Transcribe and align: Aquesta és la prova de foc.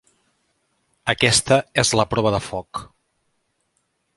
Aquesta 1.13 1.59
és 1.83 1.91
la 2.01 2.07
prova 2.15 2.35
de 2.37 2.41
foc. 2.47 2.85